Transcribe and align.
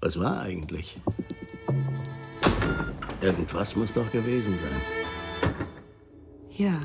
Was 0.00 0.18
war 0.20 0.40
eigentlich? 0.40 1.00
Irgendwas 3.20 3.74
muss 3.74 3.92
doch 3.92 4.10
gewesen 4.12 4.56
sein. 4.56 5.54
Ja. 6.50 6.80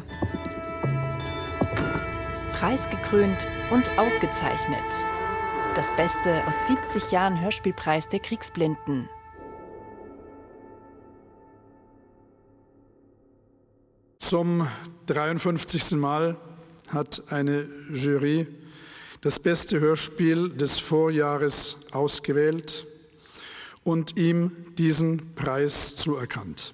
Preisgekrönt 2.53 3.47
und 3.69 3.87
ausgezeichnet. 3.99 4.83
Das 5.75 5.95
Beste 5.95 6.41
aus 6.47 6.67
70 6.67 7.11
Jahren 7.11 7.39
Hörspielpreis 7.39 8.09
der 8.09 8.19
Kriegsblinden. 8.19 9.07
Zum 14.19 14.67
53. 15.05 15.91
Mal 15.91 16.35
hat 16.87 17.31
eine 17.31 17.67
Jury 17.93 18.47
das 19.21 19.37
beste 19.37 19.79
Hörspiel 19.79 20.49
des 20.49 20.79
Vorjahres 20.79 21.77
ausgewählt 21.91 22.87
und 23.83 24.17
ihm 24.17 24.51
diesen 24.77 25.35
Preis 25.35 25.95
zuerkannt. 25.95 26.73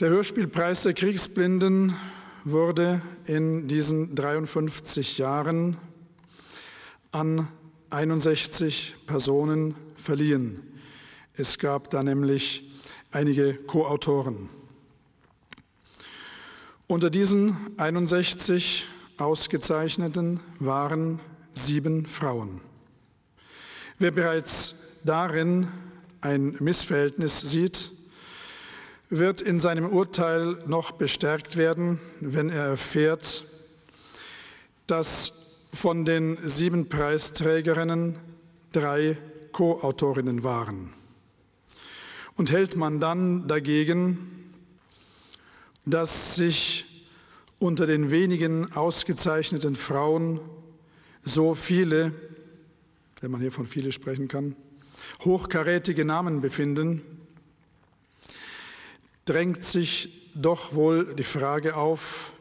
Der 0.00 0.10
Hörspielpreis 0.10 0.82
der 0.82 0.94
Kriegsblinden 0.94 1.94
wurde 2.44 3.00
in 3.26 3.68
diesen 3.68 4.14
53 4.14 5.18
Jahren 5.18 5.78
an 7.12 7.48
61 7.90 8.94
Personen 9.06 9.76
verliehen. 9.94 10.62
Es 11.34 11.58
gab 11.58 11.90
da 11.90 12.02
nämlich 12.02 12.70
einige 13.12 13.54
Co-Autoren. 13.54 14.48
Unter 16.86 17.08
diesen 17.08 17.56
61 17.78 18.86
Ausgezeichneten 19.16 20.40
waren 20.58 21.20
sieben 21.54 22.04
Frauen. 22.04 22.60
Wer 23.98 24.10
bereits 24.10 24.74
darin 25.04 25.68
ein 26.20 26.56
Missverhältnis 26.58 27.40
sieht, 27.40 27.92
wird 29.10 29.40
in 29.40 29.60
seinem 29.60 29.90
Urteil 29.90 30.56
noch 30.66 30.92
bestärkt 30.92 31.56
werden, 31.56 32.00
wenn 32.20 32.48
er 32.48 32.64
erfährt, 32.64 33.44
dass 34.86 35.32
von 35.72 36.04
den 36.04 36.38
sieben 36.48 36.88
Preisträgerinnen 36.88 38.16
drei 38.72 39.18
Co-Autorinnen 39.52 40.42
waren. 40.42 40.92
Und 42.36 42.50
hält 42.50 42.76
man 42.76 42.98
dann 42.98 43.46
dagegen, 43.46 44.18
dass 45.84 46.34
sich 46.34 46.86
unter 47.58 47.86
den 47.86 48.10
wenigen 48.10 48.72
ausgezeichneten 48.72 49.74
Frauen 49.74 50.40
so 51.22 51.54
viele, 51.54 52.12
wenn 53.20 53.30
man 53.30 53.40
hier 53.40 53.52
von 53.52 53.66
viele 53.66 53.92
sprechen 53.92 54.28
kann, 54.28 54.56
hochkarätige 55.24 56.04
Namen 56.04 56.40
befinden, 56.40 57.02
drängt 59.24 59.64
sich 59.64 60.30
doch 60.34 60.74
wohl 60.74 61.14
die 61.14 61.22
Frage 61.22 61.76
auf, 61.76 62.32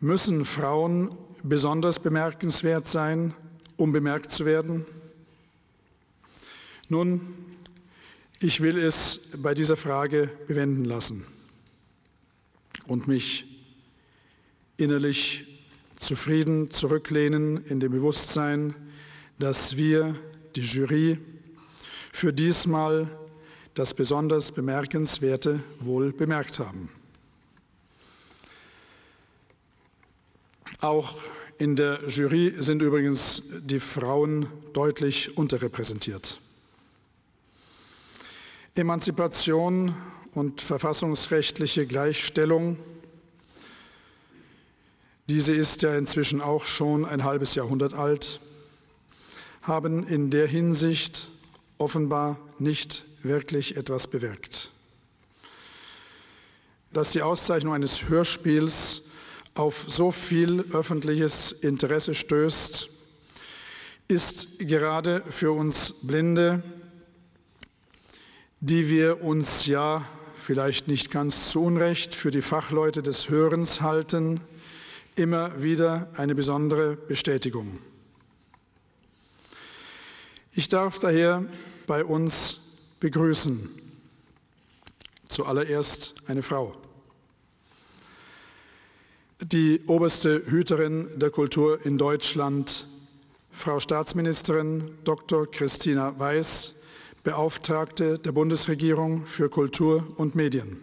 müssen 0.00 0.44
Frauen 0.44 1.14
besonders 1.42 1.98
bemerkenswert 1.98 2.88
sein, 2.88 3.34
um 3.76 3.92
bemerkt 3.92 4.32
zu 4.32 4.46
werden? 4.46 4.84
Nun, 6.88 7.20
ich 8.40 8.60
will 8.60 8.78
es 8.78 9.20
bei 9.38 9.54
dieser 9.54 9.76
Frage 9.76 10.30
bewenden 10.46 10.84
lassen 10.84 11.26
und 12.86 13.08
mich 13.08 13.44
innerlich 14.76 15.46
zufrieden 15.96 16.70
zurücklehnen 16.70 17.64
in 17.66 17.80
dem 17.80 17.92
Bewusstsein, 17.92 18.74
dass 19.38 19.76
wir, 19.76 20.14
die 20.54 20.60
Jury, 20.60 21.18
für 22.18 22.32
diesmal 22.32 23.06
das 23.74 23.94
besonders 23.94 24.50
Bemerkenswerte 24.50 25.62
wohl 25.78 26.12
bemerkt 26.12 26.58
haben. 26.58 26.88
Auch 30.80 31.14
in 31.58 31.76
der 31.76 32.00
Jury 32.08 32.54
sind 32.56 32.82
übrigens 32.82 33.44
die 33.60 33.78
Frauen 33.78 34.48
deutlich 34.72 35.38
unterrepräsentiert. 35.38 36.40
Emanzipation 38.74 39.94
und 40.32 40.60
verfassungsrechtliche 40.60 41.86
Gleichstellung, 41.86 42.80
diese 45.28 45.52
ist 45.52 45.82
ja 45.82 45.96
inzwischen 45.96 46.40
auch 46.40 46.64
schon 46.64 47.04
ein 47.04 47.22
halbes 47.22 47.54
Jahrhundert 47.54 47.94
alt, 47.94 48.40
haben 49.62 50.02
in 50.02 50.32
der 50.32 50.48
Hinsicht 50.48 51.28
offenbar 51.78 52.38
nicht 52.58 53.04
wirklich 53.22 53.76
etwas 53.76 54.06
bewirkt. 54.06 54.70
Dass 56.92 57.12
die 57.12 57.22
Auszeichnung 57.22 57.74
eines 57.74 58.08
Hörspiels 58.08 59.02
auf 59.54 59.84
so 59.88 60.10
viel 60.10 60.64
öffentliches 60.72 61.52
Interesse 61.52 62.14
stößt, 62.14 62.88
ist 64.06 64.58
gerade 64.58 65.22
für 65.28 65.52
uns 65.52 65.94
Blinde, 66.02 66.62
die 68.60 68.88
wir 68.88 69.22
uns 69.22 69.66
ja 69.66 70.08
vielleicht 70.32 70.88
nicht 70.88 71.10
ganz 71.10 71.50
zu 71.50 71.62
Unrecht 71.62 72.14
für 72.14 72.30
die 72.30 72.42
Fachleute 72.42 73.02
des 73.02 73.28
Hörens 73.28 73.82
halten, 73.82 74.40
immer 75.16 75.62
wieder 75.62 76.08
eine 76.14 76.34
besondere 76.34 76.96
Bestätigung. 76.96 77.78
Ich 80.58 80.66
darf 80.66 80.98
daher 80.98 81.44
bei 81.86 82.04
uns 82.04 82.58
begrüßen. 82.98 83.70
Zuallererst 85.28 86.14
eine 86.26 86.42
Frau. 86.42 86.74
Die 89.40 89.82
oberste 89.86 90.42
Hüterin 90.50 91.10
der 91.14 91.30
Kultur 91.30 91.86
in 91.86 91.96
Deutschland, 91.96 92.88
Frau 93.52 93.78
Staatsministerin 93.78 94.98
Dr. 95.04 95.48
Christina 95.48 96.18
Weiß, 96.18 96.74
Beauftragte 97.22 98.18
der 98.18 98.32
Bundesregierung 98.32 99.26
für 99.26 99.48
Kultur 99.48 100.12
und 100.16 100.34
Medien. 100.34 100.78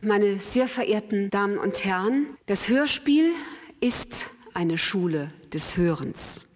Meine 0.00 0.40
sehr 0.40 0.66
verehrten 0.66 1.30
Damen 1.30 1.56
und 1.56 1.84
Herren, 1.84 2.36
das 2.46 2.68
Hörspiel 2.68 3.30
ist 3.78 4.32
eine 4.54 4.76
Schule 4.76 5.32
des 5.52 5.76
Hörens. 5.76 6.48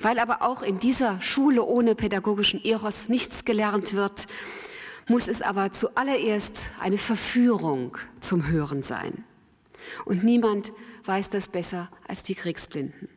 Weil 0.00 0.18
aber 0.18 0.42
auch 0.42 0.62
in 0.62 0.78
dieser 0.78 1.20
Schule 1.22 1.64
ohne 1.64 1.94
pädagogischen 1.94 2.64
Eros 2.64 3.08
nichts 3.08 3.44
gelernt 3.44 3.94
wird, 3.94 4.26
muss 5.08 5.28
es 5.28 5.42
aber 5.42 5.72
zuallererst 5.72 6.70
eine 6.80 6.98
Verführung 6.98 7.96
zum 8.20 8.48
Hören 8.48 8.82
sein. 8.82 9.24
Und 10.04 10.24
niemand 10.24 10.72
weiß 11.04 11.30
das 11.30 11.48
besser 11.48 11.90
als 12.06 12.22
die 12.22 12.34
Kriegsblinden. 12.34 13.08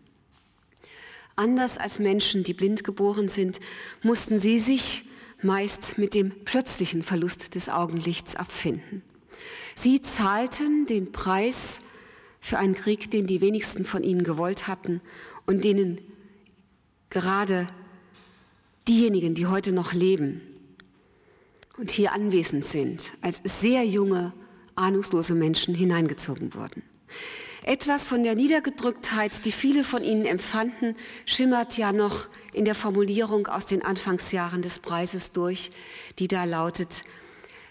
Anders 1.35 1.77
als 1.77 1.99
Menschen, 1.99 2.43
die 2.43 2.53
blind 2.53 2.83
geboren 2.83 3.27
sind, 3.27 3.59
mussten 4.01 4.39
sie 4.39 4.57
sich 4.57 5.05
meist 5.41 5.97
mit 5.97 6.15
dem 6.15 6.29
plötzlichen 6.45 7.03
Verlust 7.03 7.55
des 7.55 7.69
Augenlichts 7.69 8.35
abfinden. 8.35 9.03
Sie 9.75 10.01
zahlten 10.01 10.85
den 10.85 11.11
Preis 11.11 11.81
für 12.39 12.57
einen 12.57 12.75
Krieg, 12.75 13.11
den 13.11 13.27
die 13.27 13.41
wenigsten 13.41 13.85
von 13.85 14.03
ihnen 14.03 14.23
gewollt 14.23 14.67
hatten 14.67 15.01
und 15.45 15.65
denen 15.65 15.99
gerade 17.15 17.67
diejenigen, 18.89 19.35
die 19.35 19.47
heute 19.47 19.71
noch 19.71 19.93
leben 19.93 20.41
und 21.77 21.89
hier 21.89 22.11
anwesend 22.11 22.65
sind, 22.65 23.13
als 23.21 23.39
sehr 23.43 23.85
junge, 23.85 24.33
ahnungslose 24.75 25.33
Menschen 25.33 25.73
hineingezogen 25.73 26.53
wurden. 26.53 26.83
Etwas 27.63 28.05
von 28.05 28.23
der 28.23 28.35
Niedergedrücktheit, 28.35 29.45
die 29.45 29.53
viele 29.53 29.85
von 29.85 30.03
ihnen 30.03 30.25
empfanden, 30.25 30.95
schimmert 31.25 31.77
ja 31.77 31.93
noch 31.93 32.27
in 32.51 32.65
der 32.65 32.75
Formulierung 32.75 33.47
aus 33.47 33.65
den 33.65 33.81
Anfangsjahren 33.81 34.61
des 34.61 34.79
Preises 34.79 35.31
durch, 35.31 35.71
die 36.19 36.27
da 36.27 36.43
lautet, 36.43 37.05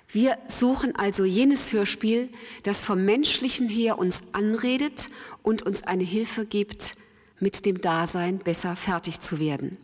wir 0.09 0.39
suchen 0.47 0.95
also 0.95 1.25
jenes 1.25 1.73
Hörspiel, 1.73 2.29
das 2.63 2.85
vom 2.85 3.05
Menschlichen 3.05 3.69
her 3.69 3.99
uns 3.99 4.23
anredet 4.33 5.09
und 5.43 5.63
uns 5.63 5.83
eine 5.83 6.05
Hilfe 6.05 6.47
gibt, 6.47 6.95
mit 7.41 7.67
dem 7.67 7.81
Dasein 7.81 8.39
besser 8.39 8.77
fertig 8.77 9.21
zu 9.21 9.39
werden. 9.39 9.77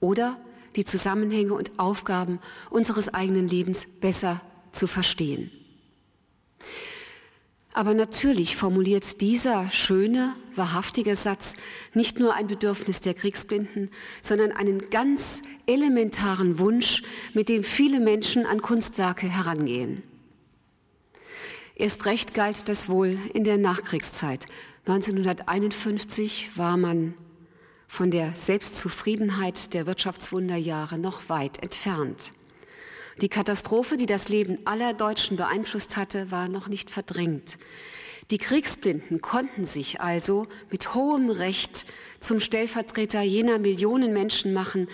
Oder 0.00 0.38
die 0.76 0.84
Zusammenhänge 0.84 1.54
und 1.54 1.78
Aufgaben 1.78 2.40
unseres 2.70 3.12
eigenen 3.12 3.48
Lebens 3.48 3.86
besser 4.00 4.40
zu 4.72 4.86
verstehen. 4.86 5.50
Aber 7.76 7.92
natürlich 7.92 8.56
formuliert 8.56 9.20
dieser 9.20 9.70
schöne, 9.72 10.34
wahrhaftige 10.54 11.16
Satz 11.16 11.54
nicht 11.92 12.20
nur 12.20 12.34
ein 12.34 12.46
Bedürfnis 12.46 13.00
der 13.00 13.14
Kriegsblinden, 13.14 13.90
sondern 14.22 14.52
einen 14.52 14.90
ganz 14.90 15.42
elementaren 15.66 16.60
Wunsch, 16.60 17.02
mit 17.34 17.48
dem 17.48 17.64
viele 17.64 17.98
Menschen 17.98 18.46
an 18.46 18.62
Kunstwerke 18.62 19.26
herangehen. 19.26 20.04
Erst 21.74 22.06
recht 22.06 22.32
galt 22.32 22.68
das 22.68 22.88
wohl 22.88 23.18
in 23.32 23.42
der 23.42 23.58
Nachkriegszeit, 23.58 24.46
1951 24.86 26.58
war 26.58 26.76
man 26.76 27.14
von 27.88 28.10
der 28.10 28.32
Selbstzufriedenheit 28.32 29.72
der 29.72 29.86
Wirtschaftswunderjahre 29.86 30.98
noch 30.98 31.30
weit 31.30 31.62
entfernt. 31.62 32.32
Die 33.22 33.30
Katastrophe, 33.30 33.96
die 33.96 34.04
das 34.04 34.28
Leben 34.28 34.58
aller 34.66 34.92
Deutschen 34.92 35.38
beeinflusst 35.38 35.96
hatte, 35.96 36.30
war 36.30 36.48
noch 36.48 36.68
nicht 36.68 36.90
verdrängt. 36.90 37.56
Die 38.30 38.36
Kriegsblinden 38.36 39.22
konnten 39.22 39.64
sich 39.64 40.02
also 40.02 40.46
mit 40.70 40.94
hohem 40.94 41.30
Recht 41.30 41.86
zum 42.20 42.38
Stellvertreter 42.40 43.22
jener 43.22 43.58
Millionen 43.58 44.12
Menschen 44.12 44.52
machen, 44.52 44.88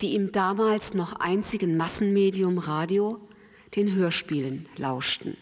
die 0.00 0.14
im 0.14 0.32
damals 0.32 0.94
noch 0.94 1.12
einzigen 1.14 1.76
Massenmedium 1.76 2.56
Radio, 2.56 3.20
den 3.76 3.94
Hörspielen, 3.94 4.68
lauschten. 4.78 5.36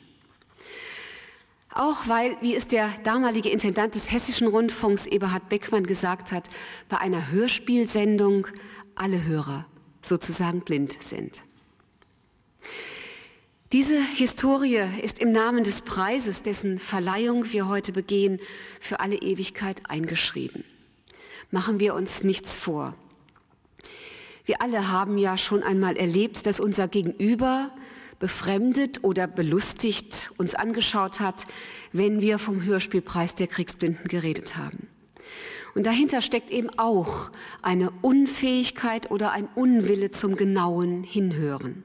Auch 1.73 2.09
weil, 2.09 2.37
wie 2.41 2.55
es 2.55 2.67
der 2.67 2.91
damalige 3.05 3.49
Intendant 3.49 3.95
des 3.95 4.11
Hessischen 4.11 4.49
Rundfunks 4.49 5.07
Eberhard 5.07 5.49
Beckmann 5.49 5.87
gesagt 5.87 6.33
hat, 6.33 6.49
bei 6.89 6.99
einer 6.99 7.31
Hörspielsendung 7.31 8.49
alle 8.97 9.25
Hörer 9.25 9.67
sozusagen 10.03 10.63
blind 10.63 10.97
sind. 11.01 11.45
Diese 13.73 14.03
Historie 14.03 14.83
ist 15.01 15.21
im 15.21 15.31
Namen 15.31 15.63
des 15.63 15.83
Preises, 15.83 16.43
dessen 16.43 16.81
Verleihung 16.81 17.53
wir 17.53 17.69
heute 17.69 17.93
begehen, 17.93 18.41
für 18.81 18.99
alle 18.99 19.15
Ewigkeit 19.15 19.83
eingeschrieben. 19.89 20.65
Machen 21.53 21.79
wir 21.79 21.95
uns 21.95 22.25
nichts 22.25 22.59
vor. 22.59 22.95
Wir 24.45 24.61
alle 24.61 24.89
haben 24.89 25.19
ja 25.19 25.39
schon 25.39 25.63
einmal 25.63 25.97
erlebt, 25.97 26.47
dass 26.47 26.59
unser 26.59 26.89
Gegenüber 26.89 27.71
befremdet 28.21 29.03
oder 29.03 29.27
belustigt 29.27 30.31
uns 30.37 30.55
angeschaut 30.55 31.19
hat, 31.19 31.47
wenn 31.93 32.21
wir 32.21 32.39
vom 32.39 32.63
Hörspielpreis 32.63 33.35
der 33.35 33.49
Kriegsblinden 33.49 34.07
geredet 34.07 34.57
haben. 34.57 34.87
Und 35.75 35.87
dahinter 35.87 36.23
steckt 36.23 36.51
eben 36.51 36.71
auch 36.79 37.31
eine 37.63 37.91
Unfähigkeit 38.03 39.11
oder 39.11 39.33
ein 39.33 39.49
Unwille 39.55 40.11
zum 40.11 40.37
genauen 40.37 41.03
Hinhören. 41.03 41.83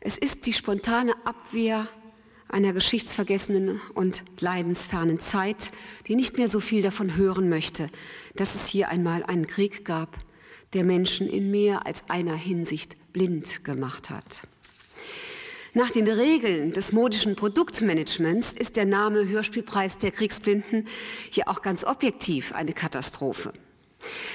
Es 0.00 0.16
ist 0.16 0.46
die 0.46 0.52
spontane 0.52 1.14
Abwehr 1.24 1.88
einer 2.48 2.72
geschichtsvergessenen 2.72 3.80
und 3.94 4.24
leidensfernen 4.40 5.20
Zeit, 5.20 5.72
die 6.06 6.16
nicht 6.16 6.38
mehr 6.38 6.48
so 6.48 6.58
viel 6.58 6.82
davon 6.82 7.16
hören 7.16 7.48
möchte, 7.48 7.90
dass 8.34 8.54
es 8.54 8.66
hier 8.66 8.88
einmal 8.88 9.22
einen 9.22 9.46
Krieg 9.46 9.84
gab, 9.84 10.18
der 10.72 10.84
Menschen 10.84 11.28
in 11.28 11.50
mehr 11.50 11.86
als 11.86 12.04
einer 12.08 12.34
Hinsicht 12.34 13.12
blind 13.12 13.64
gemacht 13.64 14.10
hat. 14.10 14.42
Nach 15.72 15.90
den 15.90 16.08
Regeln 16.08 16.72
des 16.72 16.92
modischen 16.92 17.36
Produktmanagements 17.36 18.52
ist 18.52 18.74
der 18.74 18.86
Name 18.86 19.28
Hörspielpreis 19.28 19.98
der 19.98 20.10
Kriegsblinden 20.10 20.88
hier 21.30 21.48
auch 21.48 21.62
ganz 21.62 21.84
objektiv 21.84 22.52
eine 22.52 22.72
Katastrophe. 22.72 23.52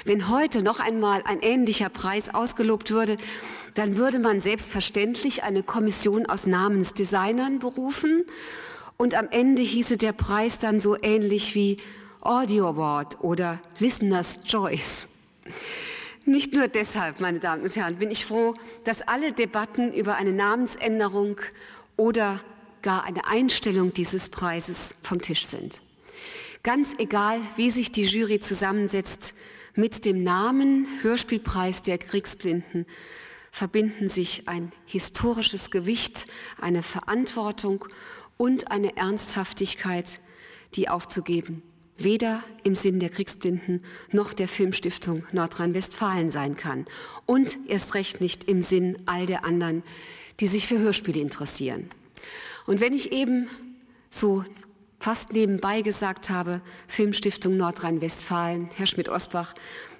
Wenn 0.06 0.30
heute 0.30 0.62
noch 0.62 0.80
einmal 0.80 1.22
ein 1.26 1.40
ähnlicher 1.40 1.90
Preis 1.90 2.32
ausgelobt 2.32 2.90
würde, 2.90 3.18
dann 3.74 3.98
würde 3.98 4.18
man 4.18 4.40
selbstverständlich 4.40 5.42
eine 5.42 5.62
Kommission 5.62 6.24
aus 6.24 6.46
Namensdesignern 6.46 7.58
berufen 7.58 8.24
und 8.96 9.14
am 9.14 9.28
Ende 9.30 9.60
hieße 9.60 9.98
der 9.98 10.12
Preis 10.12 10.58
dann 10.58 10.80
so 10.80 10.96
ähnlich 11.02 11.54
wie 11.54 11.76
Audio 12.22 12.68
Award 12.68 13.20
oder 13.20 13.60
Listener's 13.78 14.40
Choice. 14.44 15.06
Nicht 16.28 16.52
nur 16.54 16.66
deshalb, 16.66 17.20
meine 17.20 17.38
Damen 17.38 17.62
und 17.62 17.76
Herren, 17.76 17.98
bin 17.98 18.10
ich 18.10 18.26
froh, 18.26 18.54
dass 18.82 19.00
alle 19.00 19.32
Debatten 19.32 19.92
über 19.92 20.16
eine 20.16 20.32
Namensänderung 20.32 21.40
oder 21.96 22.40
gar 22.82 23.04
eine 23.04 23.28
Einstellung 23.28 23.94
dieses 23.94 24.28
Preises 24.28 24.96
vom 25.04 25.22
Tisch 25.22 25.46
sind. 25.46 25.80
Ganz 26.64 26.96
egal, 26.98 27.40
wie 27.54 27.70
sich 27.70 27.92
die 27.92 28.06
Jury 28.06 28.40
zusammensetzt, 28.40 29.34
mit 29.76 30.04
dem 30.04 30.24
Namen 30.24 30.88
Hörspielpreis 31.02 31.82
der 31.82 31.98
Kriegsblinden 31.98 32.86
verbinden 33.52 34.08
sich 34.08 34.48
ein 34.48 34.72
historisches 34.84 35.70
Gewicht, 35.70 36.26
eine 36.60 36.82
Verantwortung 36.82 37.84
und 38.36 38.72
eine 38.72 38.96
Ernsthaftigkeit, 38.96 40.20
die 40.74 40.88
aufzugeben 40.88 41.62
weder 41.98 42.42
im 42.62 42.74
Sinn 42.74 43.00
der 43.00 43.08
Kriegsblinden 43.08 43.82
noch 44.12 44.32
der 44.32 44.48
Filmstiftung 44.48 45.24
Nordrhein-Westfalen 45.32 46.30
sein 46.30 46.56
kann 46.56 46.86
und 47.24 47.58
erst 47.66 47.94
recht 47.94 48.20
nicht 48.20 48.44
im 48.44 48.62
Sinn 48.62 48.98
all 49.06 49.26
der 49.26 49.44
anderen, 49.44 49.82
die 50.40 50.46
sich 50.46 50.66
für 50.66 50.78
Hörspiele 50.78 51.20
interessieren. 51.20 51.90
Und 52.66 52.80
wenn 52.80 52.92
ich 52.92 53.12
eben 53.12 53.48
so 54.10 54.44
fast 54.98 55.32
nebenbei 55.32 55.82
gesagt 55.82 56.30
habe, 56.30 56.60
Filmstiftung 56.88 57.56
Nordrhein-Westfalen, 57.56 58.68
Herr 58.76 58.86
Schmidt-Osbach, 58.86 59.54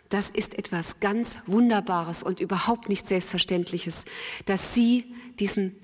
das 0.09 0.31
ist 0.31 0.57
etwas 0.57 1.01
ganz 1.01 1.39
Wunderbares 1.47 2.23
und 2.23 2.41
überhaupt 2.41 2.89
nicht 2.89 3.09
Selbstverständliches, 3.09 4.05
dass 4.45 4.75
Sie 4.75 5.05
diesen 5.39 5.77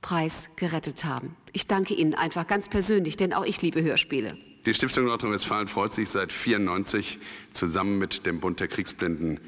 Preis 0.00 0.48
gerettet 0.56 1.04
haben. 1.04 1.36
Ich 1.52 1.66
danke 1.66 1.94
Ihnen 1.94 2.14
einfach 2.14 2.46
ganz 2.46 2.68
persönlich, 2.68 3.16
denn 3.16 3.32
auch 3.34 3.44
ich 3.44 3.60
liebe 3.60 3.82
Hörspiele. 3.82 4.38
Die 4.66 4.74
Stiftung 4.74 5.04
Nordrhein-Westfalen 5.04 5.68
freut 5.68 5.94
sich 5.94 6.08
seit 6.08 6.32
1994 6.32 7.20
zusammen 7.52 7.98
mit 7.98 8.26
dem 8.26 8.40
Bund 8.40 8.58
der 8.58 8.66
Kriegsblinden 8.66 9.38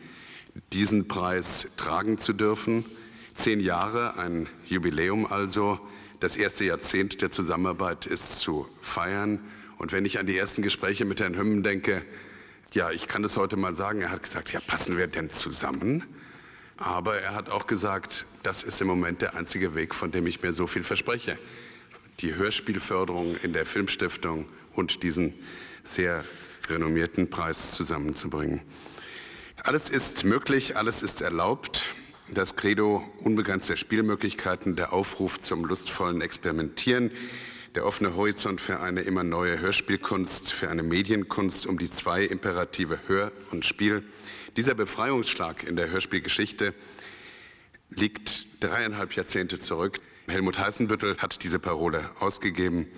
diesen 0.72 1.08
Preis 1.08 1.66
tragen 1.76 2.18
zu 2.18 2.32
dürfen. 2.32 2.84
Zehn 3.34 3.58
Jahre, 3.58 4.16
ein 4.16 4.46
Jubiläum 4.66 5.26
also. 5.26 5.80
Das 6.20 6.36
erste 6.36 6.66
Jahrzehnt 6.66 7.20
der 7.20 7.32
Zusammenarbeit 7.32 8.06
ist 8.06 8.38
zu 8.38 8.68
feiern. 8.80 9.40
Und 9.76 9.90
wenn 9.90 10.04
ich 10.04 10.20
an 10.20 10.26
die 10.28 10.38
ersten 10.38 10.62
Gespräche 10.62 11.04
mit 11.04 11.18
Herrn 11.18 11.36
Hümmen 11.36 11.64
denke, 11.64 12.04
ja, 12.72 12.92
ich 12.92 13.08
kann 13.08 13.24
das 13.24 13.36
heute 13.36 13.56
mal 13.56 13.74
sagen, 13.74 14.02
er 14.02 14.12
hat 14.12 14.22
gesagt, 14.22 14.52
ja, 14.52 14.60
passen 14.60 14.98
wir 14.98 15.08
denn 15.08 15.30
zusammen? 15.30 16.04
Aber 16.76 17.16
er 17.16 17.34
hat 17.34 17.50
auch 17.50 17.66
gesagt, 17.66 18.24
das 18.44 18.62
ist 18.62 18.80
im 18.80 18.86
Moment 18.86 19.20
der 19.20 19.34
einzige 19.34 19.74
Weg, 19.74 19.96
von 19.96 20.12
dem 20.12 20.28
ich 20.28 20.40
mir 20.42 20.52
so 20.52 20.68
viel 20.68 20.84
verspreche. 20.84 21.40
Die 22.20 22.36
Hörspielförderung 22.36 23.34
in 23.38 23.52
der 23.52 23.66
Filmstiftung 23.66 24.46
und 24.78 25.02
diesen 25.02 25.34
sehr 25.82 26.24
renommierten 26.68 27.28
Preis 27.28 27.72
zusammenzubringen. 27.72 28.62
Alles 29.56 29.90
ist 29.90 30.24
möglich, 30.24 30.76
alles 30.76 31.02
ist 31.02 31.20
erlaubt 31.20 31.94
das 32.32 32.56
Credo 32.56 33.02
unbegrenzter 33.20 33.76
Spielmöglichkeiten, 33.76 34.76
der 34.76 34.92
Aufruf 34.92 35.40
zum 35.40 35.64
lustvollen 35.64 36.20
Experimentieren, 36.20 37.10
der 37.74 37.86
offene 37.86 38.16
Horizont 38.16 38.60
für 38.60 38.80
eine 38.80 39.00
immer 39.00 39.24
neue 39.24 39.60
Hörspielkunst, 39.60 40.52
für 40.52 40.68
eine 40.68 40.82
Medienkunst 40.82 41.66
um 41.66 41.78
die 41.78 41.90
zwei 41.90 42.24
Imperative 42.24 42.98
Hör 43.06 43.32
und 43.50 43.64
Spiel. 43.64 44.04
Dieser 44.56 44.74
Befreiungsschlag 44.74 45.64
in 45.64 45.76
der 45.76 45.90
Hörspielgeschichte 45.90 46.74
liegt 47.90 48.46
dreieinhalb 48.60 49.14
Jahrzehnte 49.14 49.58
zurück. 49.58 50.00
Helmut 50.26 50.58
Heißenbüttel 50.58 51.16
hat 51.18 51.42
diese 51.42 51.58
Parole 51.58 52.10
ausgegeben 52.20 52.88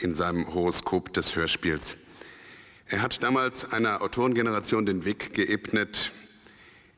in 0.00 0.14
seinem 0.14 0.52
Horoskop 0.54 1.12
des 1.12 1.36
Hörspiels. 1.36 1.96
Er 2.86 3.02
hat 3.02 3.22
damals 3.22 3.70
einer 3.70 4.00
Autorengeneration 4.02 4.86
den 4.86 5.04
Weg 5.04 5.34
geebnet, 5.34 6.12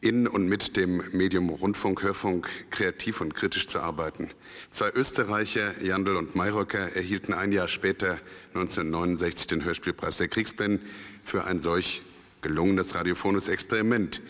in 0.01 0.27
und 0.27 0.49
mit 0.49 0.77
dem 0.77 1.03
Medium 1.13 1.51
Rundfunk, 1.51 2.03
Hörfunk 2.03 2.49
kreativ 2.71 3.21
und 3.21 3.35
kritisch 3.35 3.67
zu 3.67 3.81
arbeiten. 3.81 4.31
Zwei 4.71 4.91
Österreicher, 4.93 5.83
Jandl 5.83 6.17
und 6.17 6.35
Mayröcker, 6.35 6.97
erhielten 6.97 7.35
ein 7.35 7.53
Jahr 7.53 7.69
später, 7.69 8.19
1969, 8.55 9.49
den 9.49 9.65
Hörspielpreis 9.65 10.17
der 10.17 10.29
Kriegsblinden 10.29 10.89
für 11.25 11.45
ein 11.45 11.61
solch 11.61 12.03
gelungenes 12.41 12.95
radiophones 12.95 13.49
Experiment. 13.49 14.23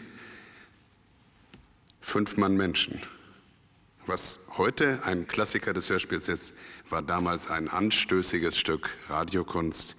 Fünf 2.01 2.37
Mann 2.37 2.57
Menschen. 2.57 3.01
Was 4.11 4.41
heute 4.57 5.05
ein 5.05 5.29
Klassiker 5.29 5.73
des 5.73 5.89
Hörspiels 5.89 6.27
ist, 6.27 6.53
war 6.89 7.01
damals 7.01 7.49
ein 7.49 7.69
anstößiges 7.69 8.59
Stück 8.59 8.91
Radiokunst. 9.09 9.95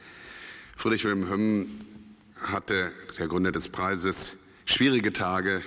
Friedrich 0.75 1.05
Wilhelm 1.05 1.29
Hömm 1.29 1.79
hatte, 2.35 2.91
der 3.17 3.29
Gründer 3.29 3.53
des 3.53 3.69
Preises, 3.69 4.35
schwierige 4.65 5.13
Tage 5.13 5.61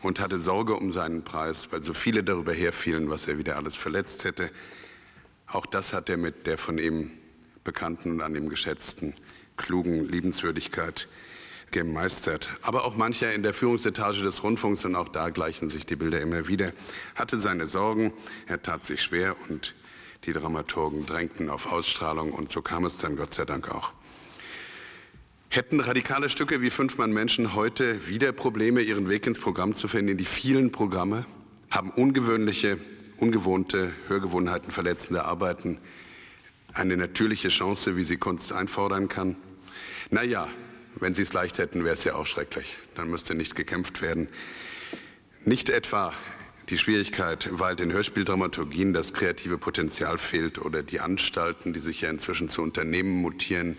und 0.00 0.20
hatte 0.20 0.38
Sorge 0.38 0.76
um 0.76 0.92
seinen 0.92 1.24
Preis, 1.24 1.72
weil 1.72 1.82
so 1.82 1.92
viele 1.92 2.22
darüber 2.22 2.52
herfielen, 2.52 3.10
was 3.10 3.26
er 3.26 3.36
wieder 3.36 3.56
alles 3.56 3.74
verletzt 3.74 4.22
hätte. 4.22 4.52
Auch 5.48 5.66
das 5.66 5.92
hat 5.92 6.08
er 6.08 6.18
mit 6.18 6.46
der 6.46 6.58
von 6.58 6.78
ihm 6.78 7.10
bekannten 7.64 8.12
und 8.12 8.20
an 8.20 8.36
ihm 8.36 8.48
geschätzten, 8.48 9.12
klugen 9.56 10.08
Liebenswürdigkeit 10.08 11.08
gemeistert. 11.72 12.48
Aber 12.62 12.84
auch 12.84 12.96
mancher 12.96 13.32
in 13.32 13.42
der 13.42 13.54
Führungsetage 13.54 14.22
des 14.22 14.42
Rundfunks, 14.42 14.84
und 14.84 14.94
auch 14.94 15.08
da 15.08 15.30
gleichen 15.30 15.70
sich 15.70 15.86
die 15.86 15.96
Bilder 15.96 16.20
immer 16.20 16.46
wieder, 16.46 16.72
hatte 17.14 17.40
seine 17.40 17.66
Sorgen, 17.66 18.12
er 18.46 18.62
tat 18.62 18.84
sich 18.84 19.02
schwer 19.02 19.34
und 19.48 19.74
die 20.24 20.32
Dramaturgen 20.32 21.04
drängten 21.06 21.50
auf 21.50 21.72
Ausstrahlung 21.72 22.32
und 22.32 22.50
so 22.50 22.62
kam 22.62 22.84
es 22.84 22.98
dann 22.98 23.16
Gott 23.16 23.34
sei 23.34 23.44
Dank 23.44 23.74
auch. 23.74 23.92
Hätten 25.48 25.80
radikale 25.80 26.28
Stücke 26.28 26.62
wie 26.62 26.70
Fünfmann 26.70 27.12
Menschen 27.12 27.54
heute 27.54 28.08
wieder 28.08 28.32
Probleme, 28.32 28.80
ihren 28.80 29.08
Weg 29.08 29.26
ins 29.26 29.38
Programm 29.38 29.74
zu 29.74 29.88
finden, 29.88 30.12
in 30.12 30.18
die 30.18 30.24
vielen 30.24 30.72
Programme, 30.72 31.26
haben 31.70 31.90
ungewöhnliche, 31.90 32.78
ungewohnte 33.18 33.92
Hörgewohnheiten 34.08 34.70
verletzende 34.72 35.24
Arbeiten 35.24 35.78
eine 36.74 36.96
natürliche 36.96 37.48
Chance, 37.48 37.96
wie 37.96 38.04
sie 38.04 38.16
Kunst 38.16 38.52
einfordern 38.52 39.08
kann? 39.08 39.36
Naja, 40.10 40.48
Wenn 40.96 41.14
Sie 41.14 41.22
es 41.22 41.32
leicht 41.32 41.58
hätten, 41.58 41.84
wäre 41.84 41.94
es 41.94 42.04
ja 42.04 42.14
auch 42.14 42.26
schrecklich. 42.26 42.78
Dann 42.94 43.10
müsste 43.10 43.34
nicht 43.34 43.54
gekämpft 43.56 44.02
werden. 44.02 44.28
Nicht 45.44 45.68
etwa 45.70 46.12
die 46.68 46.78
Schwierigkeit, 46.78 47.48
weil 47.52 47.76
den 47.76 47.92
Hörspieldramaturgien 47.92 48.92
das 48.92 49.12
kreative 49.12 49.58
Potenzial 49.58 50.18
fehlt 50.18 50.58
oder 50.58 50.82
die 50.82 51.00
Anstalten, 51.00 51.72
die 51.72 51.80
sich 51.80 52.02
ja 52.02 52.10
inzwischen 52.10 52.48
zu 52.48 52.62
Unternehmen 52.62 53.20
mutieren, 53.20 53.76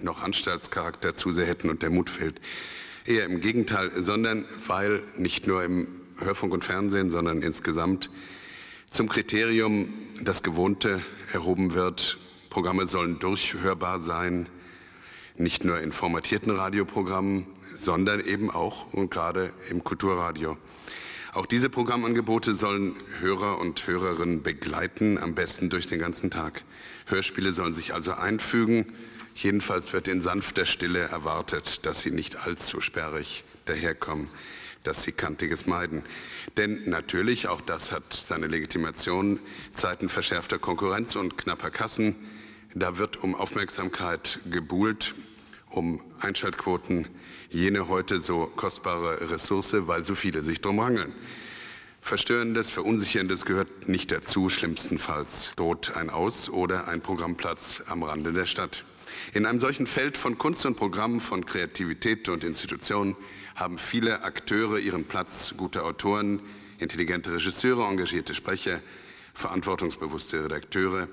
noch 0.00 0.22
Anstaltscharakter 0.22 1.14
zu 1.14 1.32
sehr 1.32 1.46
hätten 1.46 1.68
und 1.68 1.82
der 1.82 1.90
Mut 1.90 2.08
fehlt. 2.08 2.40
Eher 3.04 3.24
im 3.24 3.40
Gegenteil, 3.40 3.90
sondern 4.02 4.44
weil 4.66 5.02
nicht 5.16 5.46
nur 5.46 5.64
im 5.64 5.88
Hörfunk 6.18 6.52
und 6.54 6.64
Fernsehen, 6.64 7.10
sondern 7.10 7.42
insgesamt 7.42 8.10
zum 8.88 9.08
Kriterium 9.08 9.92
das 10.22 10.42
Gewohnte 10.42 11.02
erhoben 11.32 11.74
wird. 11.74 12.18
Programme 12.50 12.86
sollen 12.86 13.18
durchhörbar 13.18 14.00
sein, 14.00 14.48
nicht 15.38 15.64
nur 15.64 15.80
in 15.80 15.92
formatierten 15.92 16.50
Radioprogrammen, 16.50 17.46
sondern 17.74 18.24
eben 18.24 18.50
auch 18.50 18.92
und 18.92 19.10
gerade 19.10 19.52
im 19.70 19.84
Kulturradio. 19.84 20.56
Auch 21.32 21.44
diese 21.44 21.68
Programmangebote 21.68 22.54
sollen 22.54 22.96
Hörer 23.20 23.58
und 23.58 23.86
Hörerinnen 23.86 24.42
begleiten, 24.42 25.18
am 25.18 25.34
besten 25.34 25.68
durch 25.68 25.86
den 25.86 25.98
ganzen 25.98 26.30
Tag. 26.30 26.64
Hörspiele 27.04 27.52
sollen 27.52 27.74
sich 27.74 27.92
also 27.92 28.14
einfügen. 28.14 28.86
Jedenfalls 29.34 29.92
wird 29.92 30.08
in 30.08 30.22
sanfter 30.22 30.64
Stille 30.64 31.00
erwartet, 31.00 31.84
dass 31.84 32.00
sie 32.00 32.10
nicht 32.10 32.46
allzu 32.46 32.80
sperrig 32.80 33.44
daherkommen, 33.66 34.28
dass 34.82 35.02
sie 35.02 35.12
Kantiges 35.12 35.66
meiden. 35.66 36.04
Denn 36.56 36.88
natürlich, 36.88 37.48
auch 37.48 37.60
das 37.60 37.92
hat 37.92 38.14
seine 38.14 38.46
Legitimation, 38.46 39.38
Zeiten 39.72 40.08
verschärfter 40.08 40.58
Konkurrenz 40.58 41.16
und 41.16 41.36
knapper 41.36 41.70
Kassen, 41.70 42.16
da 42.74 42.96
wird 42.96 43.22
um 43.22 43.34
Aufmerksamkeit 43.34 44.38
gebuhlt, 44.50 45.14
um 45.70 46.00
Einschaltquoten, 46.20 47.08
jene 47.50 47.88
heute 47.88 48.20
so 48.20 48.46
kostbare 48.56 49.30
Ressource, 49.30 49.74
weil 49.86 50.04
so 50.04 50.14
viele 50.14 50.42
sich 50.42 50.60
drum 50.60 50.80
rangeln. 50.80 51.12
Verstörendes, 52.00 52.70
Verunsicherndes 52.70 53.44
gehört 53.44 53.88
nicht 53.88 54.12
dazu. 54.12 54.48
Schlimmstenfalls 54.48 55.52
droht 55.56 55.96
ein 55.96 56.08
Aus- 56.08 56.48
oder 56.48 56.86
ein 56.86 57.00
Programmplatz 57.00 57.82
am 57.88 58.04
Rande 58.04 58.32
der 58.32 58.46
Stadt. 58.46 58.84
In 59.32 59.44
einem 59.44 59.58
solchen 59.58 59.88
Feld 59.88 60.16
von 60.16 60.38
Kunst 60.38 60.64
und 60.66 60.76
Programmen, 60.76 61.18
von 61.18 61.44
Kreativität 61.44 62.28
und 62.28 62.44
Institutionen 62.44 63.16
haben 63.56 63.78
viele 63.78 64.22
Akteure 64.22 64.78
ihren 64.78 65.04
Platz, 65.04 65.54
gute 65.56 65.82
Autoren, 65.82 66.40
intelligente 66.78 67.32
Regisseure, 67.32 67.88
engagierte 67.88 68.34
Sprecher, 68.34 68.80
verantwortungsbewusste 69.34 70.44
Redakteure, 70.44 71.08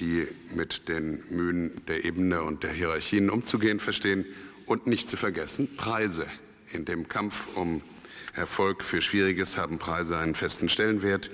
die 0.00 0.26
mit 0.54 0.88
den 0.88 1.22
Mühen 1.30 1.72
der 1.86 2.04
Ebene 2.04 2.42
und 2.42 2.62
der 2.62 2.72
Hierarchien 2.72 3.30
umzugehen 3.30 3.80
verstehen 3.80 4.24
und 4.66 4.86
nicht 4.86 5.08
zu 5.08 5.16
vergessen 5.16 5.76
Preise. 5.76 6.26
In 6.72 6.84
dem 6.84 7.08
Kampf 7.08 7.48
um 7.54 7.82
Erfolg 8.34 8.84
für 8.84 9.02
Schwieriges 9.02 9.56
haben 9.56 9.78
Preise 9.78 10.16
einen 10.16 10.34
festen 10.34 10.68
Stellenwert. 10.68 11.30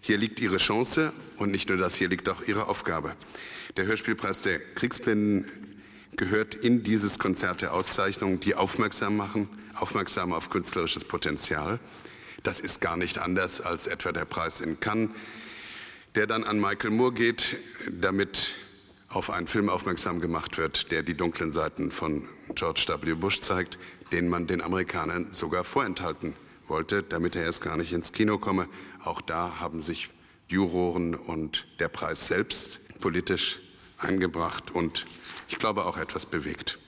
Hier 0.00 0.18
liegt 0.18 0.40
ihre 0.40 0.58
Chance 0.58 1.12
und 1.38 1.50
nicht 1.50 1.68
nur 1.68 1.78
das, 1.78 1.94
hier 1.94 2.08
liegt 2.08 2.28
auch 2.28 2.42
ihre 2.42 2.68
Aufgabe. 2.68 3.16
Der 3.76 3.86
Hörspielpreis 3.86 4.42
der 4.42 4.60
Kriegsblinden 4.60 5.46
gehört 6.16 6.54
in 6.54 6.82
dieses 6.82 7.18
Konzert 7.18 7.62
der 7.62 7.72
Auszeichnungen, 7.72 8.38
die 8.40 8.54
aufmerksam 8.54 9.16
machen, 9.16 9.48
aufmerksam 9.74 10.32
auf 10.32 10.50
künstlerisches 10.50 11.04
Potenzial. 11.04 11.80
Das 12.42 12.60
ist 12.60 12.80
gar 12.80 12.96
nicht 12.96 13.18
anders 13.18 13.60
als 13.62 13.86
etwa 13.86 14.12
der 14.12 14.26
Preis 14.26 14.60
in 14.60 14.78
Cannes, 14.78 15.10
der 16.14 16.26
dann 16.26 16.44
an 16.44 16.60
Michael 16.60 16.90
Moore 16.90 17.12
geht, 17.12 17.56
damit 17.90 18.56
auf 19.08 19.30
einen 19.30 19.46
Film 19.46 19.68
aufmerksam 19.68 20.20
gemacht 20.20 20.58
wird, 20.58 20.90
der 20.90 21.02
die 21.02 21.14
dunklen 21.14 21.52
Seiten 21.52 21.90
von 21.90 22.28
George 22.54 22.86
W. 23.00 23.14
Bush 23.14 23.40
zeigt, 23.40 23.78
den 24.12 24.28
man 24.28 24.46
den 24.46 24.60
Amerikanern 24.60 25.32
sogar 25.32 25.64
vorenthalten 25.64 26.34
wollte, 26.66 27.02
damit 27.02 27.36
er 27.36 27.44
erst 27.44 27.62
gar 27.62 27.76
nicht 27.76 27.92
ins 27.92 28.12
Kino 28.12 28.38
komme. 28.38 28.68
Auch 29.02 29.20
da 29.20 29.60
haben 29.60 29.80
sich 29.80 30.10
Juroren 30.48 31.14
und 31.14 31.66
der 31.78 31.88
Preis 31.88 32.26
selbst 32.26 32.80
politisch 33.00 33.60
eingebracht 33.98 34.70
und 34.70 35.06
ich 35.48 35.58
glaube 35.58 35.84
auch 35.84 35.96
etwas 35.96 36.26
bewegt. 36.26 36.78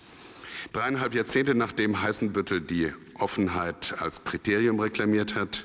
Dreieinhalb 0.72 1.14
Jahrzehnte 1.14 1.54
nachdem 1.54 2.02
Heißenbüttel 2.02 2.60
die 2.60 2.92
Offenheit 3.14 3.94
als 4.00 4.24
Kriterium 4.24 4.80
reklamiert 4.80 5.34
hat, 5.34 5.64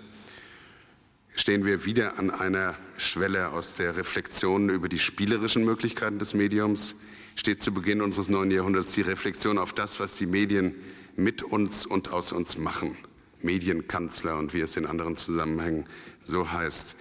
stehen 1.35 1.65
wir 1.65 1.85
wieder 1.85 2.19
an 2.19 2.29
einer 2.29 2.75
Schwelle 2.97 3.50
aus 3.50 3.75
der 3.75 3.97
Reflexion 3.97 4.69
über 4.69 4.89
die 4.89 5.00
spielerischen 5.00 5.63
Möglichkeiten 5.63 6.19
des 6.19 6.33
Mediums. 6.33 6.95
Steht 7.35 7.61
zu 7.61 7.73
Beginn 7.73 8.01
unseres 8.01 8.29
neuen 8.29 8.51
Jahrhunderts 8.51 8.93
die 8.93 9.01
Reflexion 9.01 9.57
auf 9.57 9.73
das, 9.73 10.00
was 10.00 10.15
die 10.15 10.25
Medien 10.25 10.75
mit 11.15 11.43
uns 11.43 11.85
und 11.85 12.09
aus 12.09 12.31
uns 12.31 12.57
machen. 12.57 12.97
Medienkanzler 13.41 14.38
und 14.38 14.53
wie 14.53 14.61
es 14.61 14.77
in 14.77 14.85
anderen 14.85 15.15
Zusammenhängen 15.15 15.85
so 16.21 16.51
heißt. 16.51 16.95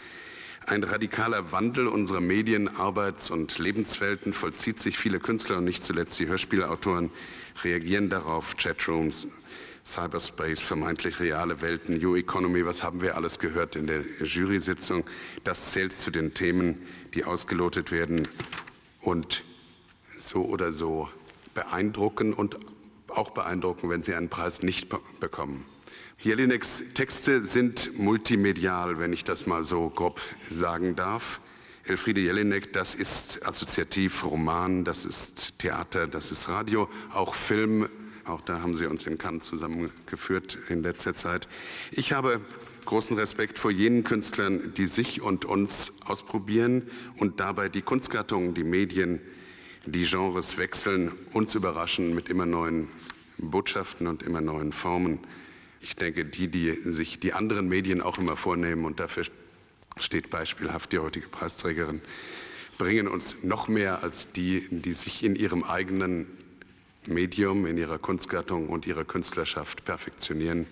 Ein 0.66 0.84
radikaler 0.84 1.52
Wandel 1.52 1.88
unserer 1.88 2.20
Medien-, 2.20 2.68
Arbeits- 2.68 3.30
und 3.30 3.58
Lebenswelten 3.58 4.32
vollzieht 4.32 4.78
sich. 4.78 4.99
Viele 4.99 5.18
Künstler 5.18 5.58
und 5.58 5.64
nicht 5.64 5.82
zuletzt 5.82 6.18
die 6.20 6.28
Hörspielautoren 6.28 7.10
reagieren 7.64 8.08
darauf. 8.08 8.56
Chatrooms, 8.56 9.26
Cyberspace, 9.90 10.61
vermeintlich 10.61 11.18
reale 11.18 11.61
Welten, 11.62 11.99
New 11.99 12.14
Economy, 12.14 12.64
was 12.64 12.85
haben 12.85 13.00
wir 13.00 13.16
alles 13.16 13.40
gehört 13.40 13.75
in 13.75 13.88
der 13.88 14.04
Jury-Sitzung? 14.23 15.02
Das 15.42 15.73
zählt 15.73 15.92
zu 15.92 16.12
den 16.12 16.32
Themen, 16.32 16.87
die 17.14 17.25
ausgelotet 17.25 17.90
werden 17.90 18.28
und 19.00 19.42
so 20.16 20.44
oder 20.44 20.70
so 20.70 21.09
beeindrucken 21.54 22.32
und 22.32 22.56
auch 23.09 23.30
beeindrucken, 23.30 23.90
wenn 23.90 24.02
sie 24.02 24.14
einen 24.14 24.28
Preis 24.28 24.62
nicht 24.62 24.88
bekommen. 25.18 25.64
Jelineks 26.20 26.85
Texte 26.94 27.42
sind 27.42 27.99
multimedial, 27.99 29.00
wenn 29.00 29.12
ich 29.12 29.25
das 29.25 29.47
mal 29.47 29.64
so 29.64 29.88
grob 29.88 30.20
sagen 30.50 30.94
darf. 30.94 31.40
Elfriede 31.82 32.20
Jelinek, 32.20 32.73
das 32.73 32.94
ist 32.94 33.44
assoziativ 33.44 34.25
Roman, 34.25 34.85
das 34.85 35.04
ist 35.04 35.59
Theater, 35.59 36.06
das 36.06 36.30
ist 36.30 36.49
Radio, 36.49 36.88
auch 37.12 37.35
Film. 37.35 37.88
Auch 38.30 38.42
da 38.42 38.62
haben 38.62 38.76
Sie 38.76 38.87
uns 38.87 39.06
in 39.08 39.18
Cannes 39.18 39.44
zusammengeführt 39.44 40.56
in 40.68 40.84
letzter 40.84 41.14
Zeit. 41.14 41.49
Ich 41.90 42.12
habe 42.12 42.40
großen 42.84 43.16
Respekt 43.16 43.58
vor 43.58 43.72
jenen 43.72 44.04
Künstlern, 44.04 44.72
die 44.75 44.87
sich 44.87 45.20
und 45.20 45.44
uns 45.44 45.92
ausprobieren 46.04 46.82
und 47.16 47.40
dabei 47.40 47.68
die 47.68 47.82
Kunstgattungen, 47.82 48.54
die 48.54 48.62
Medien, 48.62 49.20
die 49.84 50.04
Genres 50.04 50.58
wechseln, 50.58 51.10
uns 51.32 51.56
überraschen 51.56 52.14
mit 52.14 52.28
immer 52.28 52.46
neuen 52.46 52.88
Botschaften 53.38 54.06
und 54.06 54.22
immer 54.22 54.40
neuen 54.40 54.72
Formen. 54.72 55.18
Ich 55.80 55.96
denke, 55.96 56.25
die, 56.25 56.46
die 56.49 56.72
sich 56.82 57.18
die 57.18 57.32
anderen 57.32 57.68
Medien 57.68 58.00
auch 58.00 58.18
immer 58.18 58.37
vornehmen, 58.37 58.84
und 58.84 59.00
dafür 59.00 59.25
steht 59.99 60.30
beispielhaft 60.30 60.92
die 60.92 60.99
heutige 60.99 61.28
Preisträgerin, 61.28 62.00
bringen 62.78 63.08
uns 63.08 63.38
noch 63.42 63.66
mehr 63.66 64.04
als 64.04 64.30
die, 64.30 64.68
die 64.70 64.92
sich 64.92 65.25
in 65.25 65.34
ihrem 65.34 65.64
eigenen 65.64 66.26
Medium, 67.07 67.66
in 67.66 67.78
ihrer 67.78 67.99
Kunstgattung 67.99 68.69
und 68.69 68.87
ihrer 68.87 69.04
Künstlerschaft 69.04 69.85
perfektionieren, 69.85 70.66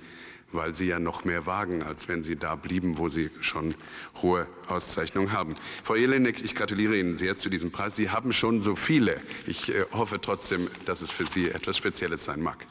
weil 0.52 0.74
sie 0.74 0.86
ja 0.86 0.98
noch 0.98 1.24
mehr 1.24 1.46
wagen, 1.46 1.82
als 1.82 2.08
wenn 2.08 2.22
sie 2.22 2.36
da 2.36 2.54
blieben, 2.54 2.98
wo 2.98 3.08
sie 3.08 3.30
schon 3.40 3.74
hohe 4.22 4.46
Auszeichnungen 4.66 5.32
haben. 5.32 5.54
Frau 5.82 5.94
Jelinek, 5.94 6.42
ich 6.42 6.54
gratuliere 6.54 6.98
Ihnen 6.98 7.16
sehr 7.16 7.36
zu 7.36 7.48
diesem 7.48 7.70
Preis. 7.70 7.96
Sie 7.96 8.10
haben 8.10 8.32
schon 8.32 8.60
so 8.60 8.76
viele. 8.76 9.20
Ich 9.46 9.70
äh, 9.70 9.84
hoffe 9.92 10.20
trotzdem, 10.20 10.68
dass 10.86 11.02
es 11.02 11.10
für 11.10 11.26
Sie 11.26 11.50
etwas 11.50 11.76
Spezielles 11.76 12.24
sein 12.24 12.40
mag. 12.42 12.66